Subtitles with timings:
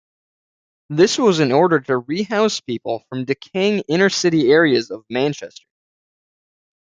[0.89, 5.67] This was in order to rehouse people from decaying inner city areas of Manchester.